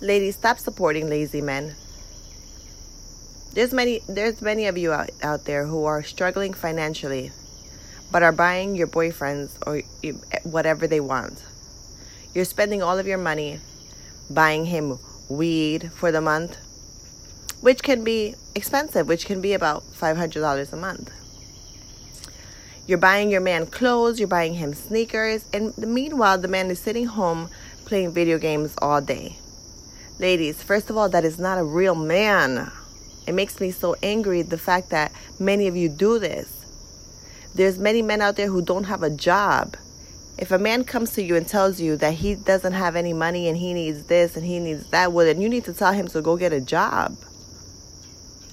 Ladies, 0.00 0.36
stop 0.36 0.58
supporting 0.58 1.08
lazy 1.08 1.40
men. 1.40 1.74
There's 3.52 3.72
many 3.72 4.00
there's 4.08 4.40
many 4.40 4.66
of 4.66 4.78
you 4.78 4.92
out, 4.92 5.10
out 5.22 5.44
there 5.44 5.66
who 5.66 5.84
are 5.86 6.04
struggling 6.04 6.54
financially 6.54 7.32
but 8.10 8.22
are 8.22 8.32
buying 8.32 8.76
your 8.76 8.86
boyfriends 8.86 9.50
or 9.66 9.82
whatever 10.44 10.86
they 10.86 11.00
want. 11.00 11.42
You're 12.34 12.44
spending 12.44 12.82
all 12.82 12.98
of 12.98 13.06
your 13.06 13.18
money 13.18 13.60
buying 14.30 14.66
him 14.66 14.98
weed 15.28 15.90
for 15.92 16.12
the 16.12 16.20
month, 16.20 16.56
which 17.60 17.82
can 17.82 18.04
be 18.04 18.34
expensive, 18.54 19.08
which 19.08 19.26
can 19.26 19.40
be 19.40 19.52
about 19.52 19.82
$500 19.82 20.72
a 20.72 20.76
month. 20.76 21.10
You're 22.86 22.98
buying 22.98 23.30
your 23.30 23.40
man 23.42 23.66
clothes, 23.66 24.18
you're 24.18 24.28
buying 24.28 24.54
him 24.54 24.72
sneakers, 24.72 25.44
and 25.52 25.76
meanwhile, 25.76 26.38
the 26.38 26.48
man 26.48 26.70
is 26.70 26.78
sitting 26.78 27.06
home 27.06 27.50
playing 27.84 28.12
video 28.12 28.38
games 28.38 28.74
all 28.80 29.00
day. 29.00 29.36
Ladies, 30.20 30.60
first 30.60 30.90
of 30.90 30.96
all, 30.96 31.08
that 31.10 31.24
is 31.24 31.38
not 31.38 31.58
a 31.58 31.64
real 31.64 31.94
man. 31.94 32.72
It 33.28 33.34
makes 33.34 33.60
me 33.60 33.70
so 33.70 33.94
angry 34.02 34.42
the 34.42 34.58
fact 34.58 34.90
that 34.90 35.12
many 35.38 35.68
of 35.68 35.76
you 35.76 35.88
do 35.88 36.18
this. 36.18 36.52
There's 37.54 37.78
many 37.78 38.02
men 38.02 38.20
out 38.20 38.34
there 38.34 38.48
who 38.48 38.60
don't 38.60 38.84
have 38.84 39.04
a 39.04 39.10
job. 39.10 39.76
If 40.36 40.50
a 40.50 40.58
man 40.58 40.82
comes 40.82 41.12
to 41.12 41.22
you 41.22 41.36
and 41.36 41.46
tells 41.46 41.80
you 41.80 41.96
that 41.98 42.14
he 42.14 42.34
doesn't 42.34 42.72
have 42.72 42.96
any 42.96 43.12
money 43.12 43.46
and 43.46 43.56
he 43.56 43.72
needs 43.72 44.06
this 44.06 44.36
and 44.36 44.44
he 44.44 44.58
needs 44.58 44.90
that, 44.90 45.12
well, 45.12 45.24
then 45.24 45.40
you 45.40 45.48
need 45.48 45.64
to 45.66 45.72
tell 45.72 45.92
him 45.92 46.08
to 46.08 46.20
go 46.20 46.36
get 46.36 46.52
a 46.52 46.60
job. 46.60 47.16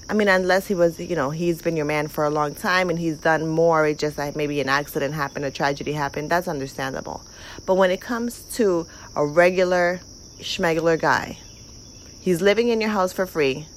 I 0.08 0.14
mean, 0.14 0.28
unless 0.28 0.68
he 0.68 0.74
was, 0.76 1.00
you 1.00 1.16
know, 1.16 1.30
he's 1.30 1.62
been 1.62 1.76
your 1.76 1.84
man 1.84 2.06
for 2.06 2.22
a 2.22 2.30
long 2.30 2.54
time 2.54 2.90
and 2.90 2.98
he's 2.98 3.18
done 3.18 3.48
more, 3.48 3.88
it 3.88 3.98
just 3.98 4.18
like 4.18 4.36
maybe 4.36 4.60
an 4.60 4.68
accident 4.68 5.14
happened, 5.14 5.44
a 5.44 5.50
tragedy 5.50 5.94
happened, 5.94 6.30
that's 6.30 6.46
understandable. 6.46 7.22
But 7.66 7.74
when 7.74 7.90
it 7.90 8.00
comes 8.00 8.44
to 8.54 8.86
a 9.16 9.26
regular 9.26 10.00
schmegular 10.38 11.00
guy, 11.00 11.38
he's 12.26 12.42
living 12.42 12.70
in 12.70 12.80
your 12.80 12.90
house 12.90 13.12
for 13.12 13.24
free, 13.24 13.68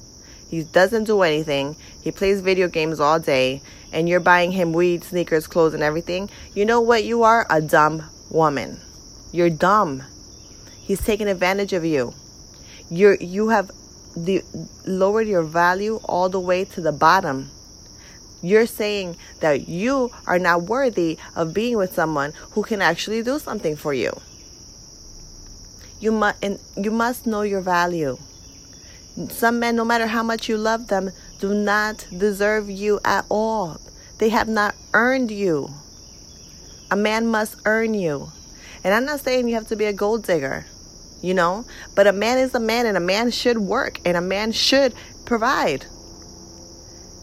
he 0.48 0.64
doesn't 0.64 1.04
do 1.04 1.22
anything, 1.22 1.76
he 2.02 2.10
plays 2.10 2.40
video 2.40 2.66
games 2.66 2.98
all 2.98 3.20
day, 3.20 3.62
and 3.92 4.08
you're 4.08 4.18
buying 4.18 4.50
him 4.50 4.72
weed, 4.72 5.04
sneakers, 5.04 5.46
clothes, 5.46 5.72
and 5.72 5.84
everything, 5.84 6.28
you 6.52 6.64
know 6.64 6.80
what 6.80 7.04
you 7.04 7.22
are? 7.22 7.46
A 7.48 7.60
dumb 7.60 8.10
woman. 8.28 8.80
You're 9.30 9.50
dumb. 9.50 10.02
He's 10.82 11.00
taking 11.00 11.28
advantage 11.28 11.72
of 11.72 11.84
you. 11.84 12.12
You're 12.90 13.14
you 13.14 13.50
have 13.50 13.70
the 14.16 14.42
lowered 14.84 15.28
your 15.28 15.44
value 15.44 16.00
all 16.02 16.28
the 16.28 16.40
way 16.40 16.64
to 16.64 16.80
the 16.80 16.90
bottom. 16.90 17.50
You're 18.42 18.66
saying 18.66 19.16
that 19.38 19.68
you 19.68 20.10
are 20.26 20.40
not 20.40 20.62
worthy 20.62 21.18
of 21.36 21.54
being 21.54 21.76
with 21.76 21.94
someone 21.94 22.32
who 22.52 22.64
can 22.64 22.82
actually 22.82 23.22
do 23.22 23.38
something 23.38 23.76
for 23.76 23.94
you. 23.94 24.20
You 26.00 26.10
must 26.10 26.42
and 26.42 26.58
you 26.76 26.90
must 26.90 27.28
know 27.28 27.42
your 27.42 27.60
value. 27.60 28.18
Some 29.28 29.60
men, 29.60 29.76
no 29.76 29.84
matter 29.84 30.06
how 30.06 30.22
much 30.22 30.48
you 30.48 30.56
love 30.56 30.88
them, 30.88 31.10
do 31.40 31.54
not 31.54 32.06
deserve 32.16 32.70
you 32.70 33.00
at 33.04 33.26
all. 33.28 33.80
They 34.18 34.28
have 34.28 34.48
not 34.48 34.74
earned 34.94 35.30
you. 35.30 35.70
A 36.90 36.96
man 36.96 37.26
must 37.26 37.56
earn 37.64 37.94
you. 37.94 38.30
And 38.82 38.94
I'm 38.94 39.04
not 39.04 39.20
saying 39.20 39.48
you 39.48 39.54
have 39.54 39.68
to 39.68 39.76
be 39.76 39.84
a 39.84 39.92
gold 39.92 40.24
digger, 40.24 40.66
you 41.22 41.34
know, 41.34 41.64
but 41.94 42.06
a 42.06 42.12
man 42.12 42.38
is 42.38 42.54
a 42.54 42.60
man 42.60 42.86
and 42.86 42.96
a 42.96 43.00
man 43.00 43.30
should 43.30 43.58
work 43.58 44.00
and 44.04 44.16
a 44.16 44.22
man 44.22 44.52
should 44.52 44.94
provide. 45.24 45.86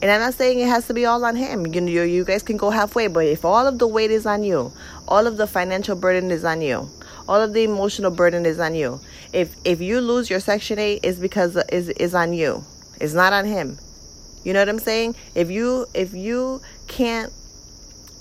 And 0.01 0.11
I'm 0.11 0.21
not 0.21 0.35
saying 0.35 0.59
it 0.59 0.67
has 0.67 0.85
to 0.87 0.93
be 0.93 1.05
all 1.05 1.25
on 1.25 1.35
him. 1.35 1.65
You 1.65 1.81
know, 1.81 2.03
you 2.03 2.23
guys 2.23 2.43
can 2.43 2.57
go 2.57 2.69
halfway, 2.69 3.07
but 3.07 3.25
if 3.25 3.43
all 3.43 3.65
of 3.65 3.79
the 3.79 3.87
weight 3.87 4.11
is 4.11 4.27
on 4.27 4.43
you, 4.43 4.71
all 5.07 5.25
of 5.25 5.37
the 5.37 5.47
financial 5.47 5.95
burden 5.95 6.29
is 6.29 6.45
on 6.45 6.61
you, 6.61 6.89
all 7.27 7.41
of 7.41 7.53
the 7.53 7.63
emotional 7.63 8.11
burden 8.11 8.45
is 8.45 8.59
on 8.59 8.75
you. 8.75 8.99
If 9.33 9.55
if 9.65 9.81
you 9.81 10.01
lose 10.01 10.29
your 10.29 10.39
section 10.39 10.79
8 10.79 11.01
is 11.03 11.19
because 11.19 11.55
is 11.69 11.89
is 11.89 12.15
on 12.15 12.33
you. 12.33 12.63
It's 12.99 13.13
not 13.13 13.33
on 13.33 13.45
him. 13.45 13.77
You 14.43 14.53
know 14.53 14.59
what 14.59 14.69
I'm 14.69 14.79
saying? 14.79 15.15
If 15.35 15.51
you 15.51 15.87
if 15.93 16.13
you 16.13 16.61
can't 16.87 17.33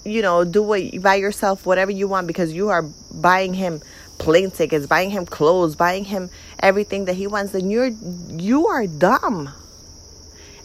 you 0.04 0.22
know 0.22 0.44
do 0.44 0.62
what 0.62 1.02
by 1.02 1.16
yourself 1.16 1.66
whatever 1.66 1.90
you 1.90 2.06
want 2.08 2.26
because 2.26 2.52
you 2.52 2.68
are 2.68 2.82
buying 3.12 3.54
him 3.54 3.80
plane 4.18 4.50
tickets, 4.50 4.86
buying 4.86 5.10
him 5.10 5.26
clothes, 5.26 5.76
buying 5.76 6.04
him 6.04 6.30
everything 6.60 7.04
that 7.04 7.14
he 7.14 7.26
wants, 7.26 7.52
then 7.52 7.70
you're 7.70 7.90
you 8.30 8.66
are 8.66 8.86
dumb. 8.86 9.50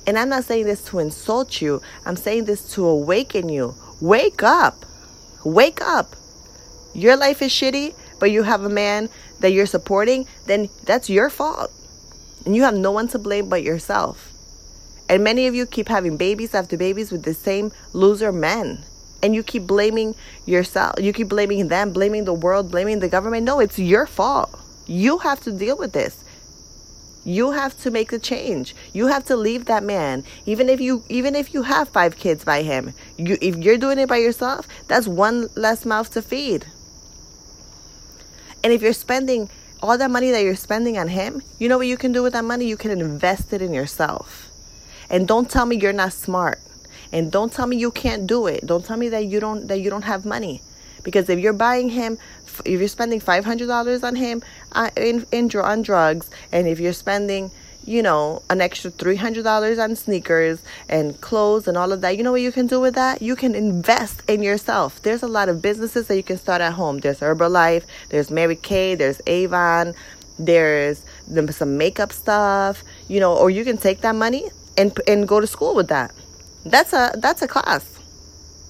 And 0.08 0.18
I'm 0.18 0.30
not 0.30 0.46
saying 0.46 0.66
this 0.66 0.84
to 0.86 1.00
insult 1.00 1.62
you. 1.62 1.82
I'm 2.06 2.16
saying 2.16 2.46
this 2.46 2.74
to 2.74 2.86
awaken 2.88 3.50
you. 3.50 3.76
Wake 4.00 4.42
up. 4.42 4.86
Wake 5.44 5.80
up. 5.82 6.16
Your 6.94 7.16
life 7.16 7.42
is 7.42 7.52
shitty, 7.52 7.94
but 8.22 8.30
you 8.30 8.44
have 8.44 8.64
a 8.64 8.70
man 8.70 9.10
that 9.40 9.52
you're 9.52 9.66
supporting, 9.66 10.28
then 10.46 10.70
that's 10.86 11.10
your 11.10 11.30
fault. 11.30 11.72
And 12.46 12.56
you 12.56 12.62
have 12.62 12.76
no 12.76 12.92
one 12.92 13.08
to 13.10 13.20
blame 13.20 13.50
but 13.50 13.64
yourself. 13.64 14.32
And 15.10 15.24
many 15.24 15.48
of 15.48 15.56
you 15.56 15.66
keep 15.66 15.88
having 15.88 16.18
babies 16.18 16.54
after 16.54 16.78
babies 16.78 17.12
with 17.12 17.24
the 17.24 17.34
same 17.34 17.72
loser 17.94 18.32
men. 18.32 18.86
And 19.24 19.34
you 19.34 19.42
keep 19.42 19.64
blaming 19.64 20.14
yourself. 20.46 21.02
You 21.02 21.14
keep 21.14 21.30
blaming 21.30 21.68
them, 21.68 21.94
blaming 21.94 22.26
the 22.26 22.34
world, 22.34 22.70
blaming 22.70 23.00
the 23.00 23.10
government. 23.10 23.44
No, 23.44 23.60
it's 23.60 23.80
your 23.80 24.06
fault. 24.06 24.58
You 24.86 25.18
have 25.18 25.40
to 25.42 25.52
deal 25.52 25.78
with 25.78 25.94
this. 25.94 26.24
You 27.26 27.52
have 27.52 27.80
to 27.82 27.90
make 27.90 28.12
the 28.12 28.20
change. 28.20 28.76
You 28.94 29.08
have 29.08 29.26
to 29.26 29.36
leave 29.36 29.66
that 29.66 29.84
man. 29.84 30.24
Even 30.46 30.70
if 30.70 30.80
you 30.80 31.04
even 31.10 31.36
if 31.36 31.54
you 31.54 31.64
have 31.64 31.90
5 31.90 32.18
kids 32.18 32.44
by 32.46 32.62
him. 32.62 32.94
You 33.18 33.38
if 33.42 33.58
you're 33.58 33.78
doing 33.78 33.98
it 33.98 34.10
by 34.10 34.18
yourself, 34.18 34.68
that's 34.88 35.08
one 35.08 35.50
less 35.56 35.86
mouth 35.86 36.12
to 36.14 36.22
feed. 36.22 36.68
And 38.64 38.72
if 38.72 38.82
you're 38.82 38.94
spending 38.94 39.50
all 39.82 39.98
that 39.98 40.12
money 40.12 40.32
that 40.32 40.44
you're 40.44 40.56
spending 40.56 40.98
on 40.98 41.08
him, 41.08 41.42
you 41.60 41.68
know 41.68 41.78
what 41.78 41.88
you 41.88 41.98
can 41.98 42.12
do 42.12 42.22
with 42.22 42.34
that 42.34 42.46
money? 42.46 42.66
You 42.66 42.78
can 42.78 42.92
invest 42.92 43.54
it 43.54 43.62
in 43.62 43.74
yourself. 43.74 44.52
And 45.10 45.28
don't 45.28 45.50
tell 45.50 45.66
me 45.66 45.78
you're 45.78 45.94
not 45.94 46.14
smart. 46.14 46.60
And 47.12 47.32
don't 47.32 47.52
tell 47.52 47.68
me 47.68 47.78
you 47.78 47.92
can't 47.92 48.28
do 48.28 48.48
it. 48.48 48.66
Don't 48.66 48.86
tell 48.86 48.98
me 48.98 49.10
that 49.10 49.26
you 49.26 49.40
don't 49.40 49.68
that 49.68 49.80
you 49.80 49.90
don't 49.90 50.04
have 50.04 50.26
money. 50.26 50.62
Because 51.04 51.30
if 51.30 51.40
you're 51.40 51.54
buying 51.54 51.90
him, 51.90 52.18
if 52.64 52.80
you're 52.80 52.88
spending 52.88 53.20
five 53.20 53.44
hundred 53.44 53.68
dollars 53.68 54.04
on 54.04 54.16
him 54.16 54.42
uh, 54.72 54.90
in 54.96 55.26
in 55.32 55.50
on 55.56 55.82
drugs, 55.82 56.30
and 56.52 56.68
if 56.68 56.80
you're 56.80 56.94
spending, 56.94 57.52
you 57.86 58.04
know, 58.04 58.42
an 58.50 58.62
extra 58.62 58.92
three 58.92 59.16
hundred 59.16 59.44
dollars 59.44 59.80
on 59.80 59.96
sneakers 59.96 60.62
and 60.88 61.20
clothes 61.22 61.68
and 61.68 61.78
all 61.78 61.92
of 61.92 62.02
that, 62.02 62.18
you 62.18 62.24
know 62.24 62.32
what 62.32 62.42
you 62.42 62.52
can 62.52 62.68
do 62.68 62.80
with 62.80 62.96
that? 62.96 63.22
You 63.22 63.36
can 63.36 63.56
invest 63.56 64.22
in 64.28 64.44
yourself. 64.44 65.02
There's 65.02 65.24
a 65.24 65.28
lot 65.28 65.50
of 65.50 65.62
businesses 65.62 66.08
that 66.08 66.16
you 66.16 66.24
can 66.24 66.38
start 66.38 66.62
at 66.62 66.74
home. 66.74 67.00
There's 67.00 67.20
Herbalife, 67.20 67.84
there's 68.10 68.30
Mary 68.30 68.56
Kay, 68.56 68.96
there's 68.96 69.22
Avon, 69.28 69.94
there's 70.38 71.04
some 71.52 71.78
makeup 71.78 72.12
stuff, 72.12 72.84
you 73.08 73.20
know, 73.20 73.36
or 73.36 73.50
you 73.50 73.64
can 73.64 73.78
take 73.78 74.02
that 74.02 74.16
money 74.16 74.50
and 74.78 74.98
and 75.08 75.28
go 75.28 75.40
to 75.40 75.48
school 75.48 75.76
with 75.76 75.88
that. 75.90 76.12
That's 76.66 76.94
a 76.94 77.14
that's 77.18 77.42
a 77.42 77.48
class. 77.48 77.86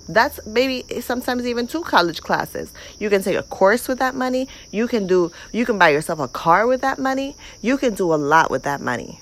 That's 0.08 0.40
maybe 0.46 0.84
sometimes 1.02 1.46
even 1.46 1.68
two 1.68 1.84
college 1.84 2.22
classes. 2.22 2.74
You 3.00 3.10
can 3.10 3.24
take 3.24 3.38
a 3.38 3.44
course 3.44 3.88
with 3.88 4.00
that 4.00 4.16
money. 4.16 4.48
You 4.72 4.88
can 4.88 5.08
do 5.08 5.32
you 5.52 5.66
can 5.66 5.78
buy 5.78 5.90
yourself 5.90 6.20
a 6.20 6.28
car 6.28 6.68
with 6.68 6.82
that 6.82 7.00
money. 7.00 7.36
You 7.62 7.78
can 7.78 7.94
do 7.94 8.14
a 8.14 8.16
lot 8.16 8.52
with 8.52 8.64
that 8.64 8.82
money. 8.82 9.22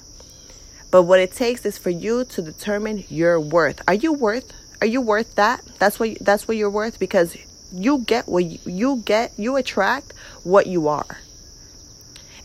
But 0.92 1.04
what 1.04 1.20
it 1.20 1.34
takes 1.34 1.66
is 1.66 1.78
for 1.78 1.92
you 1.92 2.26
to 2.26 2.42
determine 2.42 3.04
your 3.10 3.40
worth. 3.40 3.82
Are 3.88 3.94
you 3.94 4.14
worth 4.14 4.52
are 4.82 4.88
you 4.88 5.02
worth 5.02 5.36
that? 5.36 5.64
That's 5.78 6.00
what 6.00 6.18
that's 6.22 6.48
what 6.48 6.58
you're 6.58 6.70
worth 6.70 7.00
because 7.00 7.36
you 7.72 8.00
get 8.00 8.28
what 8.28 8.46
you, 8.46 8.60
you 8.66 9.04
get 9.06 9.34
you 9.38 9.56
attract 9.58 10.14
what 10.44 10.68
you 10.68 10.88
are 10.88 11.20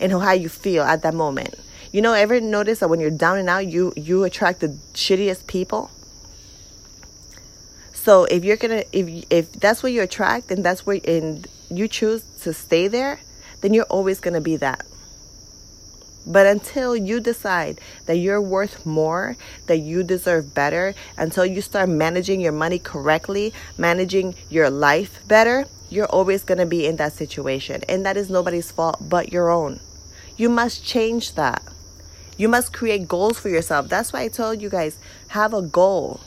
and 0.00 0.12
how 0.12 0.32
you 0.32 0.48
feel 0.48 0.82
at 0.82 1.02
that 1.02 1.14
moment. 1.14 1.54
You 1.92 2.02
know, 2.02 2.12
ever 2.12 2.40
notice 2.40 2.80
that 2.80 2.88
when 2.88 2.98
you're 2.98 3.10
down 3.10 3.38
and 3.38 3.48
out, 3.48 3.66
you 3.66 3.92
you 3.96 4.24
attract 4.24 4.60
the 4.60 4.76
shittiest 4.94 5.46
people? 5.46 5.90
So 8.04 8.24
if 8.24 8.44
you're 8.44 8.58
gonna 8.58 8.84
if 8.92 9.24
if 9.30 9.52
that's 9.52 9.82
what 9.82 9.92
you 9.92 10.02
attract 10.02 10.50
and 10.50 10.62
that's 10.62 10.84
where 10.84 11.00
and 11.08 11.46
you 11.70 11.88
choose 11.88 12.22
to 12.42 12.52
stay 12.52 12.86
there, 12.86 13.18
then 13.62 13.72
you're 13.72 13.90
always 13.96 14.20
gonna 14.20 14.42
be 14.42 14.56
that. 14.56 14.84
But 16.26 16.46
until 16.46 16.94
you 16.94 17.20
decide 17.20 17.80
that 18.04 18.16
you're 18.16 18.42
worth 18.42 18.84
more, 18.84 19.36
that 19.68 19.78
you 19.78 20.02
deserve 20.02 20.52
better, 20.52 20.94
until 21.16 21.46
you 21.46 21.62
start 21.62 21.88
managing 21.88 22.42
your 22.42 22.52
money 22.52 22.78
correctly, 22.78 23.54
managing 23.78 24.34
your 24.50 24.68
life 24.68 25.26
better, 25.26 25.64
you're 25.88 26.06
always 26.06 26.42
going 26.42 26.58
to 26.58 26.66
be 26.66 26.86
in 26.86 26.96
that 26.96 27.12
situation. 27.12 27.82
And 27.88 28.04
that 28.06 28.16
is 28.16 28.30
nobody's 28.30 28.70
fault 28.70 28.96
but 29.00 29.32
your 29.32 29.50
own. 29.50 29.80
You 30.36 30.48
must 30.48 30.84
change 30.84 31.34
that. 31.34 31.62
You 32.36 32.48
must 32.48 32.72
create 32.72 33.06
goals 33.06 33.38
for 33.38 33.48
yourself. 33.48 33.88
That's 33.88 34.12
why 34.12 34.22
I 34.22 34.28
told 34.28 34.62
you 34.62 34.70
guys 34.70 34.98
have 35.28 35.52
a 35.52 35.62
goal. 35.62 36.20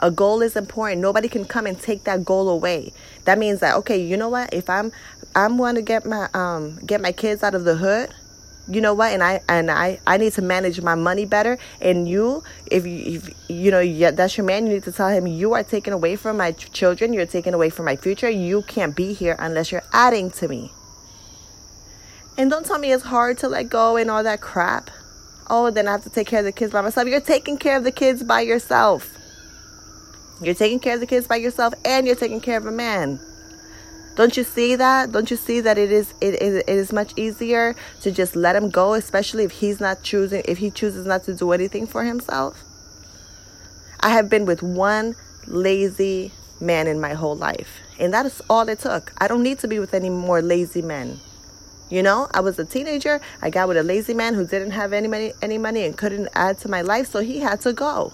A 0.00 0.10
goal 0.10 0.42
is 0.42 0.56
important. 0.56 1.00
Nobody 1.00 1.28
can 1.28 1.44
come 1.44 1.66
and 1.66 1.80
take 1.80 2.04
that 2.04 2.24
goal 2.24 2.48
away. 2.48 2.92
That 3.24 3.38
means 3.38 3.60
that 3.60 3.74
okay, 3.76 4.00
you 4.00 4.16
know 4.16 4.28
what? 4.28 4.52
If 4.54 4.70
I'm 4.70 4.92
I'm 5.34 5.56
going 5.56 5.74
to 5.74 5.82
get 5.82 6.06
my 6.06 6.28
um 6.34 6.78
get 6.86 7.00
my 7.00 7.12
kids 7.12 7.42
out 7.42 7.54
of 7.54 7.64
the 7.64 7.76
hood, 7.76 8.14
you 8.68 8.80
know 8.80 8.94
what? 8.94 9.12
And 9.12 9.22
I 9.22 9.40
and 9.48 9.70
I 9.70 9.98
I 10.06 10.16
need 10.18 10.34
to 10.34 10.42
manage 10.42 10.80
my 10.80 10.94
money 10.94 11.24
better. 11.24 11.58
And 11.80 12.08
you, 12.08 12.44
if 12.70 12.86
you 12.86 13.16
if 13.16 13.50
you 13.50 13.70
know 13.70 13.80
yeah, 13.80 14.10
that's 14.10 14.36
your 14.36 14.46
man, 14.46 14.66
you 14.66 14.74
need 14.74 14.84
to 14.84 14.92
tell 14.92 15.08
him 15.08 15.26
you 15.26 15.54
are 15.54 15.64
taking 15.64 15.92
away 15.92 16.16
from 16.16 16.36
my 16.36 16.52
children. 16.52 17.12
You're 17.12 17.26
taking 17.26 17.54
away 17.54 17.70
from 17.70 17.86
my 17.86 17.96
future. 17.96 18.30
You 18.30 18.62
can't 18.62 18.94
be 18.94 19.14
here 19.14 19.36
unless 19.38 19.72
you're 19.72 19.84
adding 19.92 20.30
to 20.32 20.48
me. 20.48 20.72
And 22.36 22.50
don't 22.50 22.64
tell 22.64 22.78
me 22.78 22.92
it's 22.92 23.02
hard 23.02 23.38
to 23.38 23.48
let 23.48 23.68
go 23.68 23.96
and 23.96 24.08
all 24.10 24.22
that 24.22 24.40
crap. 24.40 24.90
Oh, 25.50 25.70
then 25.70 25.88
I 25.88 25.92
have 25.92 26.04
to 26.04 26.10
take 26.10 26.28
care 26.28 26.40
of 26.40 26.44
the 26.44 26.52
kids 26.52 26.72
by 26.72 26.82
myself. 26.82 27.08
You're 27.08 27.20
taking 27.20 27.56
care 27.56 27.76
of 27.76 27.84
the 27.84 27.90
kids 27.90 28.22
by 28.22 28.42
yourself. 28.42 29.17
You're 30.40 30.54
taking 30.54 30.78
care 30.78 30.94
of 30.94 31.00
the 31.00 31.06
kids 31.06 31.26
by 31.26 31.36
yourself 31.36 31.74
and 31.84 32.06
you're 32.06 32.16
taking 32.16 32.40
care 32.40 32.58
of 32.58 32.66
a 32.66 32.70
man. 32.70 33.18
Don't 34.18 34.36
you 34.36 34.42
see 34.42 34.74
that? 34.76 35.12
Don't 35.12 35.30
you 35.30 35.36
see 35.36 35.60
that 35.60 35.78
it 35.78 35.92
is 35.92 36.12
it, 36.20 36.34
it, 36.34 36.64
it 36.66 36.68
is 36.68 36.92
much 36.92 37.12
easier 37.16 37.76
to 38.00 38.10
just 38.10 38.34
let 38.34 38.56
him 38.56 38.68
go, 38.68 38.94
especially 38.94 39.44
if 39.44 39.52
he's 39.52 39.78
not 39.78 40.02
choosing 40.02 40.42
if 40.44 40.58
he 40.58 40.70
chooses 40.70 41.06
not 41.06 41.22
to 41.24 41.34
do 41.34 41.52
anything 41.52 41.86
for 41.86 42.02
himself? 42.02 42.64
I 44.00 44.10
have 44.10 44.28
been 44.28 44.44
with 44.44 44.60
one 44.60 45.14
lazy 45.46 46.32
man 46.60 46.88
in 46.88 47.00
my 47.00 47.14
whole 47.14 47.36
life, 47.36 47.78
and 47.98 48.12
that 48.12 48.26
is 48.26 48.42
all 48.50 48.68
it 48.68 48.80
took. 48.80 49.12
I 49.18 49.28
don't 49.28 49.44
need 49.44 49.60
to 49.60 49.68
be 49.68 49.78
with 49.78 49.94
any 49.94 50.10
more 50.10 50.42
lazy 50.42 50.82
men. 50.82 51.20
You 51.88 52.02
know, 52.02 52.28
I 52.34 52.40
was 52.40 52.58
a 52.58 52.64
teenager. 52.64 53.20
I 53.40 53.50
got 53.50 53.68
with 53.68 53.76
a 53.76 53.84
lazy 53.84 54.14
man 54.14 54.34
who 54.34 54.44
didn't 54.44 54.72
have 54.72 54.92
any 54.92 55.06
money, 55.06 55.32
any 55.42 55.58
money 55.58 55.84
and 55.84 55.96
couldn't 55.96 56.28
add 56.34 56.58
to 56.58 56.68
my 56.68 56.82
life, 56.82 57.06
so 57.06 57.20
he 57.20 57.38
had 57.38 57.60
to 57.60 57.72
go. 57.72 58.12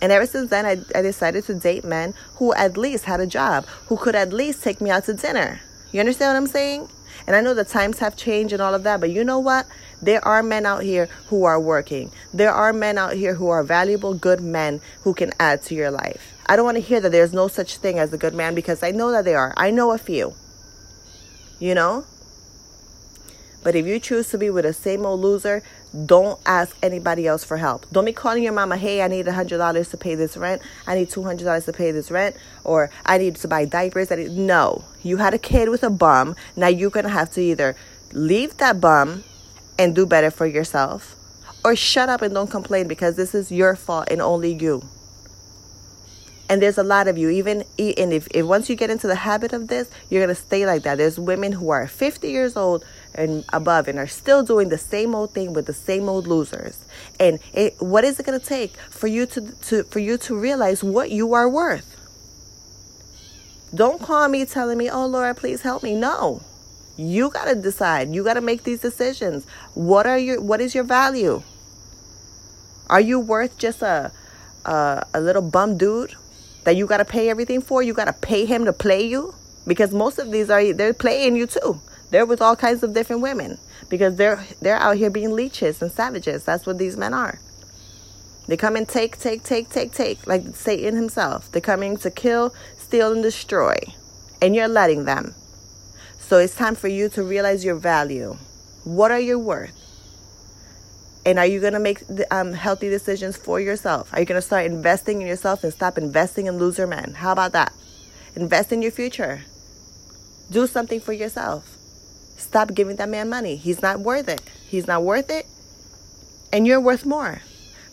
And 0.00 0.12
ever 0.12 0.26
since 0.26 0.50
then, 0.50 0.66
I, 0.66 0.78
I 0.98 1.02
decided 1.02 1.44
to 1.44 1.54
date 1.54 1.84
men 1.84 2.14
who 2.34 2.52
at 2.54 2.76
least 2.76 3.04
had 3.04 3.20
a 3.20 3.26
job, 3.26 3.66
who 3.86 3.96
could 3.96 4.14
at 4.14 4.32
least 4.32 4.62
take 4.62 4.80
me 4.80 4.90
out 4.90 5.04
to 5.04 5.14
dinner. 5.14 5.60
You 5.92 6.00
understand 6.00 6.30
what 6.30 6.36
I'm 6.36 6.46
saying? 6.46 6.88
And 7.26 7.34
I 7.34 7.40
know 7.40 7.54
the 7.54 7.64
times 7.64 7.98
have 8.00 8.16
changed 8.16 8.52
and 8.52 8.60
all 8.60 8.74
of 8.74 8.82
that, 8.84 9.00
but 9.00 9.10
you 9.10 9.24
know 9.24 9.38
what? 9.38 9.66
There 10.02 10.22
are 10.24 10.42
men 10.42 10.66
out 10.66 10.82
here 10.82 11.08
who 11.28 11.44
are 11.44 11.58
working. 11.58 12.12
There 12.32 12.52
are 12.52 12.72
men 12.72 12.98
out 12.98 13.14
here 13.14 13.34
who 13.34 13.48
are 13.48 13.62
valuable, 13.62 14.14
good 14.14 14.40
men 14.40 14.80
who 15.02 15.14
can 15.14 15.32
add 15.40 15.62
to 15.64 15.74
your 15.74 15.90
life. 15.90 16.34
I 16.46 16.56
don't 16.56 16.64
want 16.64 16.76
to 16.76 16.82
hear 16.82 17.00
that 17.00 17.10
there's 17.10 17.32
no 17.32 17.48
such 17.48 17.78
thing 17.78 17.98
as 17.98 18.12
a 18.12 18.18
good 18.18 18.34
man 18.34 18.54
because 18.54 18.82
I 18.82 18.90
know 18.90 19.10
that 19.10 19.24
there 19.24 19.38
are. 19.38 19.54
I 19.56 19.70
know 19.70 19.92
a 19.92 19.98
few. 19.98 20.34
You 21.58 21.74
know? 21.74 22.04
But 23.66 23.74
if 23.74 23.84
you 23.84 23.98
choose 23.98 24.28
to 24.28 24.38
be 24.38 24.48
with 24.48 24.64
the 24.64 24.72
same 24.72 25.04
old 25.04 25.22
loser, 25.22 25.60
don't 26.06 26.38
ask 26.46 26.76
anybody 26.84 27.26
else 27.26 27.42
for 27.42 27.56
help. 27.56 27.84
Don't 27.90 28.04
be 28.04 28.12
calling 28.12 28.44
your 28.44 28.52
mama, 28.52 28.76
hey, 28.76 29.02
I 29.02 29.08
need 29.08 29.26
$100 29.26 29.90
to 29.90 29.96
pay 29.96 30.14
this 30.14 30.36
rent. 30.36 30.62
I 30.86 30.94
need 30.94 31.10
$200 31.10 31.64
to 31.64 31.72
pay 31.72 31.90
this 31.90 32.08
rent. 32.12 32.36
Or 32.62 32.90
I 33.04 33.18
need 33.18 33.34
to 33.34 33.48
buy 33.48 33.64
diapers. 33.64 34.12
I 34.12 34.16
need... 34.18 34.30
No. 34.30 34.84
You 35.02 35.16
had 35.16 35.34
a 35.34 35.38
kid 35.38 35.68
with 35.68 35.82
a 35.82 35.90
bum. 35.90 36.36
Now 36.54 36.68
you're 36.68 36.90
going 36.90 37.06
to 37.06 37.10
have 37.10 37.32
to 37.32 37.40
either 37.40 37.74
leave 38.12 38.56
that 38.58 38.80
bum 38.80 39.24
and 39.76 39.96
do 39.96 40.06
better 40.06 40.30
for 40.30 40.46
yourself 40.46 41.16
or 41.64 41.74
shut 41.74 42.08
up 42.08 42.22
and 42.22 42.32
don't 42.32 42.48
complain 42.48 42.86
because 42.86 43.16
this 43.16 43.34
is 43.34 43.50
your 43.50 43.74
fault 43.74 44.06
and 44.12 44.22
only 44.22 44.54
you. 44.54 44.88
And 46.48 46.62
there's 46.62 46.78
a 46.78 46.84
lot 46.84 47.08
of 47.08 47.18
you, 47.18 47.30
even 47.30 47.64
and 47.76 48.12
if, 48.12 48.28
if 48.30 48.46
once 48.46 48.70
you 48.70 48.76
get 48.76 48.90
into 48.90 49.08
the 49.08 49.16
habit 49.16 49.52
of 49.52 49.66
this, 49.66 49.90
you're 50.08 50.22
gonna 50.22 50.36
stay 50.36 50.64
like 50.64 50.84
that. 50.84 50.98
There's 50.98 51.18
women 51.18 51.50
who 51.50 51.70
are 51.70 51.88
50 51.88 52.30
years 52.30 52.56
old 52.56 52.84
and 53.16 53.44
above 53.52 53.88
and 53.88 53.98
are 53.98 54.06
still 54.06 54.42
doing 54.42 54.68
the 54.68 54.78
same 54.78 55.14
old 55.14 55.32
thing 55.32 55.52
with 55.52 55.66
the 55.66 55.72
same 55.72 56.08
old 56.08 56.26
losers. 56.26 56.84
And 57.18 57.38
it, 57.52 57.74
what 57.80 58.04
is 58.04 58.20
it 58.20 58.26
gonna 58.26 58.38
take 58.38 58.76
for 58.90 59.06
you 59.06 59.26
to, 59.26 59.40
to 59.40 59.82
for 59.84 59.98
you 59.98 60.18
to 60.18 60.38
realize 60.38 60.84
what 60.84 61.10
you 61.10 61.34
are 61.34 61.48
worth? 61.48 61.92
Don't 63.74 64.00
call 64.00 64.28
me 64.28 64.44
telling 64.44 64.78
me, 64.78 64.88
"Oh 64.90 65.06
Laura, 65.06 65.34
please 65.34 65.62
help 65.62 65.82
me." 65.82 65.94
No, 65.94 66.42
you 66.96 67.30
gotta 67.30 67.54
decide. 67.54 68.14
You 68.14 68.22
gotta 68.24 68.40
make 68.40 68.62
these 68.64 68.80
decisions. 68.80 69.46
What 69.74 70.06
are 70.06 70.18
your 70.18 70.40
What 70.40 70.60
is 70.60 70.74
your 70.74 70.84
value? 70.84 71.42
Are 72.88 73.00
you 73.00 73.18
worth 73.18 73.58
just 73.58 73.82
a 73.82 74.12
a, 74.66 75.06
a 75.14 75.20
little 75.20 75.42
bum 75.42 75.78
dude 75.78 76.14
that 76.64 76.76
you 76.76 76.86
got 76.86 76.98
to 76.98 77.04
pay 77.04 77.30
everything 77.30 77.60
for. 77.62 77.82
You 77.82 77.94
got 77.94 78.06
to 78.06 78.12
pay 78.12 78.44
him 78.44 78.64
to 78.64 78.72
play 78.72 79.06
you 79.06 79.34
because 79.66 79.92
most 79.92 80.18
of 80.18 80.30
these 80.30 80.50
are 80.50 80.72
they're 80.72 80.92
playing 80.94 81.36
you 81.36 81.46
too. 81.46 81.80
They're 82.10 82.26
with 82.26 82.40
all 82.40 82.56
kinds 82.56 82.82
of 82.82 82.94
different 82.94 83.22
women 83.22 83.58
because 83.88 84.16
they're 84.16 84.44
they're 84.60 84.76
out 84.76 84.96
here 84.96 85.10
being 85.10 85.32
leeches 85.32 85.82
and 85.82 85.90
savages. 85.90 86.44
That's 86.44 86.66
what 86.66 86.78
these 86.78 86.96
men 86.96 87.14
are. 87.14 87.40
They 88.46 88.56
come 88.56 88.76
and 88.76 88.88
take, 88.88 89.18
take, 89.18 89.42
take, 89.42 89.70
take, 89.70 89.92
take, 89.92 90.26
like 90.26 90.54
Satan 90.54 90.94
himself. 90.94 91.50
They're 91.50 91.60
coming 91.60 91.96
to 91.98 92.10
kill, 92.10 92.54
steal, 92.78 93.12
and 93.12 93.22
destroy. 93.22 93.74
And 94.40 94.54
you're 94.54 94.68
letting 94.68 95.04
them. 95.04 95.34
So 96.18 96.38
it's 96.38 96.54
time 96.54 96.76
for 96.76 96.88
you 96.88 97.08
to 97.10 97.24
realize 97.24 97.64
your 97.64 97.74
value. 97.74 98.36
What 98.84 99.10
are 99.10 99.20
you 99.20 99.38
worth? 99.38 99.82
And 101.24 101.40
are 101.40 101.46
you 101.46 101.60
going 101.60 101.72
to 101.72 101.80
make 101.80 102.02
um, 102.30 102.52
healthy 102.52 102.88
decisions 102.88 103.36
for 103.36 103.58
yourself? 103.58 104.12
Are 104.12 104.20
you 104.20 104.26
going 104.26 104.40
to 104.40 104.46
start 104.46 104.64
investing 104.66 105.20
in 105.20 105.26
yourself 105.26 105.64
and 105.64 105.72
stop 105.72 105.98
investing 105.98 106.46
in 106.46 106.56
loser 106.56 106.86
men? 106.86 107.14
How 107.14 107.32
about 107.32 107.50
that? 107.52 107.72
Invest 108.36 108.70
in 108.70 108.80
your 108.80 108.92
future. 108.92 109.42
Do 110.52 110.68
something 110.68 111.00
for 111.00 111.12
yourself. 111.12 111.75
Stop 112.36 112.74
giving 112.74 112.96
that 112.96 113.08
man 113.08 113.28
money. 113.28 113.56
He's 113.56 113.82
not 113.82 114.00
worth 114.00 114.28
it. 114.28 114.42
He's 114.68 114.86
not 114.86 115.02
worth 115.02 115.30
it. 115.30 115.46
And 116.52 116.66
you're 116.66 116.80
worth 116.80 117.04
more. 117.04 117.42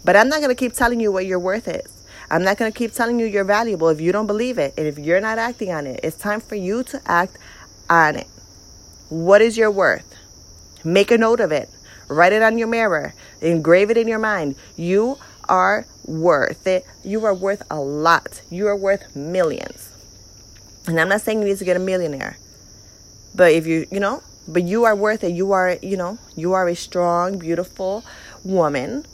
But 0.06 0.16
I'm 0.16 0.30
not 0.30 0.40
going 0.40 0.50
to 0.50 0.56
keep 0.56 0.74
telling 0.74 1.00
you 1.00 1.12
what 1.12 1.26
your 1.26 1.40
worth 1.40 1.68
is. 1.68 2.06
I'm 2.30 2.44
not 2.44 2.58
going 2.58 2.72
to 2.72 2.78
keep 2.78 2.94
telling 2.94 3.20
you 3.20 3.26
you're 3.26 3.44
valuable 3.44 3.90
if 3.90 4.02
you 4.02 4.12
don't 4.12 4.28
believe 4.28 4.58
it 4.58 4.74
and 4.78 4.88
if 4.88 4.98
you're 4.98 5.22
not 5.22 5.38
acting 5.38 5.72
on 5.72 5.88
it. 5.88 6.00
It's 6.04 6.18
time 6.18 6.42
for 6.42 6.56
you 6.56 6.84
to 6.84 7.02
act 7.06 7.38
on 7.90 8.16
it. 8.16 8.28
What 9.10 9.42
is 9.42 9.58
your 9.58 9.72
worth? 9.72 10.16
Make 10.84 11.12
a 11.12 11.18
note 11.18 11.40
of 11.40 11.52
it. 11.52 11.70
Write 12.08 12.34
it 12.34 12.42
on 12.42 12.58
your 12.58 12.68
mirror. 12.68 13.14
Engrave 13.42 13.90
it 13.90 13.98
in 13.98 14.08
your 14.08 14.20
mind. 14.20 14.56
You 14.76 15.18
are 15.48 15.86
worth 16.06 16.68
it. 16.68 16.86
You 17.04 17.26
are 17.26 17.34
worth 17.34 17.64
a 17.70 17.80
lot. 17.80 18.42
You 18.50 18.68
are 18.68 18.76
worth 18.76 19.16
millions. 19.16 19.90
And 20.88 21.00
I'm 21.00 21.10
not 21.10 21.22
saying 21.22 21.42
you 21.42 21.48
need 21.48 21.58
to 21.58 21.66
get 21.66 21.78
a 21.78 21.80
millionaire. 21.80 22.38
But 23.36 23.54
if 23.54 23.66
you, 23.66 23.86
you 23.92 24.00
know, 24.00 24.22
but 24.48 24.64
you 24.64 24.84
are 24.84 24.96
worth 24.96 25.24
it. 25.24 25.32
You 25.32 25.52
are, 25.52 25.78
you 25.82 25.98
know, 25.98 26.18
you 26.36 26.54
are 26.54 26.68
a 26.68 26.76
strong, 26.76 27.38
beautiful 27.38 28.04
woman. 28.44 29.06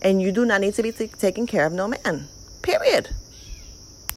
And 0.00 0.22
you 0.22 0.30
do 0.30 0.44
not 0.44 0.60
need 0.60 0.74
to 0.74 0.82
be 0.82 0.92
t- 0.92 1.08
taking 1.08 1.46
care 1.46 1.66
of 1.66 1.72
no 1.72 1.88
man. 1.88 2.28
Period. 2.62 3.10